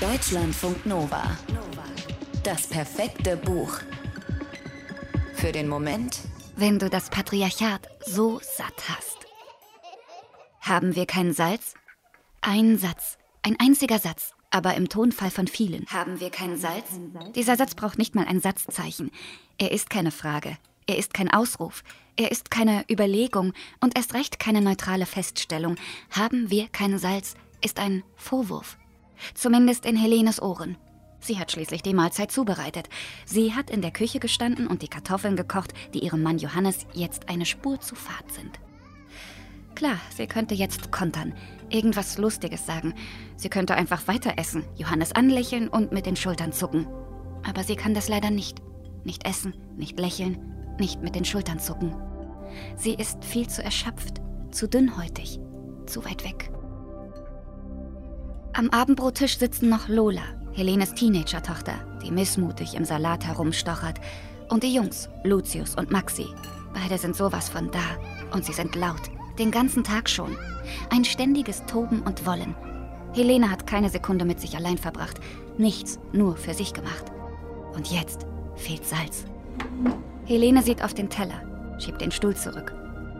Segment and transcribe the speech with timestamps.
[0.00, 1.22] Deutschlandfunk Nova.
[2.42, 3.80] Das perfekte Buch.
[5.32, 6.18] Für den Moment,
[6.54, 9.16] wenn du das Patriarchat so satt hast.
[10.60, 11.72] Haben wir kein Salz?
[12.42, 15.86] Ein Satz, ein einziger Satz, aber im Tonfall von vielen.
[15.86, 16.84] Haben wir kein Salz?
[17.34, 19.10] Dieser Satz braucht nicht mal ein Satzzeichen.
[19.56, 20.58] Er ist keine Frage.
[20.86, 21.82] Er ist kein Ausruf.
[22.16, 25.76] Er ist keine Überlegung und erst recht keine neutrale Feststellung.
[26.10, 28.76] Haben wir kein Salz ist ein Vorwurf.
[29.34, 30.76] Zumindest in Helenes Ohren.
[31.20, 32.88] Sie hat schließlich die Mahlzeit zubereitet.
[33.24, 37.28] Sie hat in der Küche gestanden und die Kartoffeln gekocht, die ihrem Mann Johannes jetzt
[37.28, 38.60] eine Spur zu fad sind.
[39.74, 41.34] Klar, sie könnte jetzt kontern,
[41.68, 42.94] irgendwas Lustiges sagen.
[43.36, 46.86] Sie könnte einfach weiter essen, Johannes anlächeln und mit den Schultern zucken.
[47.46, 48.62] Aber sie kann das leider nicht.
[49.04, 50.38] Nicht essen, nicht lächeln,
[50.78, 51.94] nicht mit den Schultern zucken.
[52.76, 55.38] Sie ist viel zu erschöpft, zu dünnhäutig,
[55.86, 56.50] zu weit weg.
[58.58, 60.22] Am Abendbrottisch sitzen noch Lola,
[60.54, 64.00] Helenes Teenager-Tochter, die missmutig im Salat herumstochert,
[64.48, 66.24] und die Jungs, Lucius und Maxi.
[66.72, 70.38] Beide sind sowas von da und sie sind laut, den ganzen Tag schon.
[70.88, 72.54] Ein ständiges Toben und Wollen.
[73.12, 75.20] Helene hat keine Sekunde mit sich allein verbracht,
[75.58, 77.12] nichts nur für sich gemacht.
[77.74, 79.26] Und jetzt fehlt Salz.
[80.24, 82.74] Helene sieht auf den Teller, schiebt den Stuhl zurück.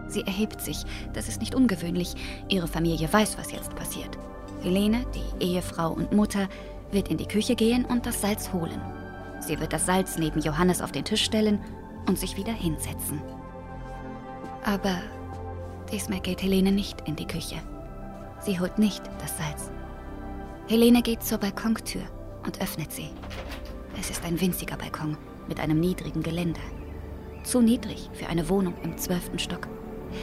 [0.09, 0.79] Sie erhebt sich,
[1.13, 2.15] das ist nicht ungewöhnlich,
[2.49, 4.17] ihre Familie weiß, was jetzt passiert.
[4.63, 6.49] Helene, die Ehefrau und Mutter,
[6.91, 8.81] wird in die Küche gehen und das Salz holen.
[9.41, 11.61] Sie wird das Salz neben Johannes auf den Tisch stellen
[12.09, 13.21] und sich wieder hinsetzen.
[14.65, 14.99] Aber
[15.93, 17.57] diesmal geht Helene nicht in die Küche.
[18.41, 19.71] Sie holt nicht das Salz.
[20.69, 22.03] Helene geht zur Balkontür
[22.45, 23.11] und öffnet sie.
[23.99, 25.17] Es ist ein winziger Balkon
[25.49, 26.61] mit einem niedrigen Geländer.
[27.45, 29.69] Zu niedrig für eine Wohnung im zwölften Stock.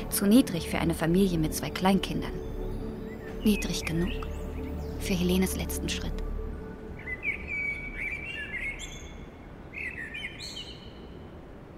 [0.09, 2.33] Zu niedrig für eine Familie mit zwei Kleinkindern.
[3.43, 4.25] Niedrig genug
[5.01, 6.13] für Helenes letzten Schritt.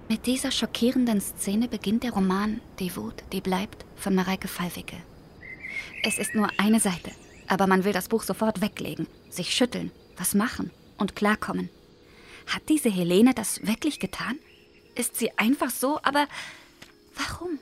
[0.07, 4.97] Mit dieser schockierenden Szene beginnt der Roman Die Wut, die bleibt von Mareike Fallwicke.
[6.03, 7.09] Es ist nur eine Seite,
[7.47, 10.69] aber man will das Buch sofort weglegen, sich schütteln, was machen
[10.99, 11.71] und klarkommen.
[12.45, 14.37] Hat diese Helene das wirklich getan?
[14.93, 16.27] Ist sie einfach so, aber
[17.15, 17.57] warum?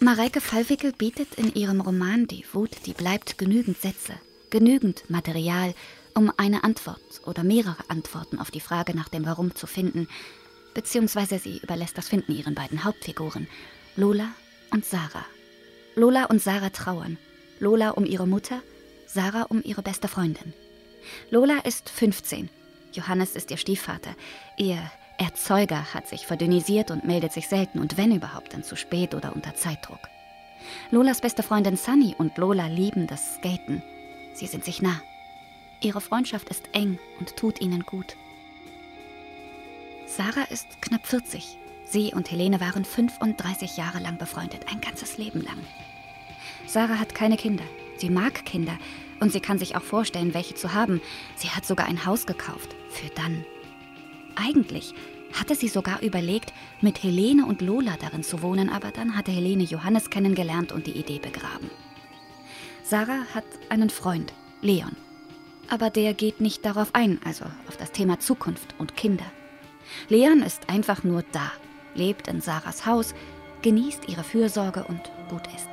[0.00, 4.12] Mareike Fallwickel bietet in ihrem Roman Die Wut, die bleibt genügend Sätze,
[4.48, 5.74] genügend Material,
[6.14, 10.08] um eine Antwort oder mehrere Antworten auf die Frage nach dem Warum zu finden,
[10.72, 13.48] beziehungsweise sie überlässt das Finden ihren beiden Hauptfiguren,
[13.96, 14.28] Lola
[14.70, 15.26] und Sarah.
[15.96, 17.18] Lola und Sarah trauern.
[17.58, 18.62] Lola um ihre Mutter,
[19.08, 20.52] Sarah um ihre beste Freundin.
[21.30, 22.48] Lola ist 15.
[22.92, 24.14] Johannes ist ihr Stiefvater.
[24.58, 24.78] Ihr
[25.18, 29.34] Erzeuger hat sich verdünnisiert und meldet sich selten und wenn überhaupt dann zu spät oder
[29.34, 30.08] unter Zeitdruck.
[30.90, 33.82] Lolas beste Freundin Sunny und Lola lieben das Skaten.
[34.32, 35.00] Sie sind sich nah.
[35.80, 38.16] Ihre Freundschaft ist eng und tut ihnen gut.
[40.06, 41.58] Sarah ist knapp 40.
[41.84, 45.58] Sie und Helene waren 35 Jahre lang befreundet, ein ganzes Leben lang.
[46.66, 47.64] Sarah hat keine Kinder.
[47.96, 48.78] Sie mag Kinder
[49.20, 51.00] und sie kann sich auch vorstellen, welche zu haben.
[51.34, 52.76] Sie hat sogar ein Haus gekauft.
[52.90, 53.44] Für dann.
[54.38, 54.94] Eigentlich
[55.32, 59.64] hatte sie sogar überlegt, mit Helene und Lola darin zu wohnen, aber dann hatte Helene
[59.64, 61.70] Johannes kennengelernt und die Idee begraben.
[62.82, 64.32] Sarah hat einen Freund,
[64.62, 64.96] Leon.
[65.68, 69.26] Aber der geht nicht darauf ein, also auf das Thema Zukunft und Kinder.
[70.08, 71.52] Leon ist einfach nur da,
[71.94, 73.14] lebt in Sarahs Haus,
[73.62, 75.68] genießt ihre Fürsorge und gut ist.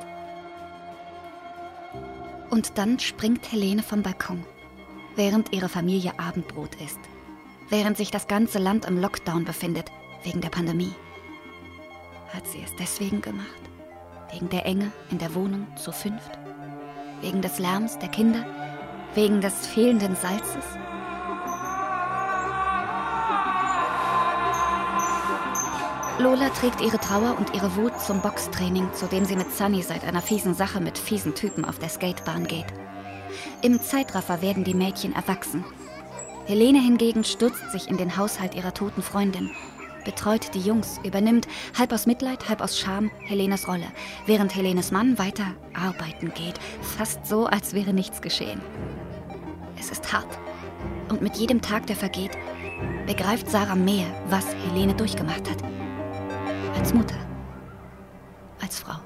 [2.50, 4.44] Und dann springt Helene vom Balkon,
[5.14, 7.00] während ihre Familie Abendbrot isst
[7.68, 9.90] während sich das ganze Land im Lockdown befindet,
[10.22, 10.92] wegen der Pandemie.
[12.32, 13.46] Hat sie es deswegen gemacht?
[14.32, 16.30] Wegen der Enge in der Wohnung zu fünft?
[17.20, 18.44] Wegen des Lärms der Kinder?
[19.14, 20.64] Wegen des fehlenden Salzes?
[26.18, 30.02] Lola trägt ihre Trauer und ihre Wut zum Boxtraining, zu dem sie mit Sunny seit
[30.04, 32.66] einer fiesen Sache mit fiesen Typen auf der Skatebahn geht.
[33.60, 35.64] Im Zeitraffer werden die Mädchen erwachsen
[36.46, 39.50] Helene hingegen stürzt sich in den Haushalt ihrer toten Freundin,
[40.04, 43.88] betreut die Jungs, übernimmt, halb aus Mitleid, halb aus Scham, Helenes Rolle,
[44.26, 48.60] während Helenes Mann weiter arbeiten geht, fast so, als wäre nichts geschehen.
[49.76, 50.38] Es ist hart.
[51.08, 52.38] Und mit jedem Tag, der vergeht,
[53.06, 55.58] begreift Sarah mehr, was Helene durchgemacht hat.
[56.78, 57.18] Als Mutter.
[58.62, 59.00] Als Frau.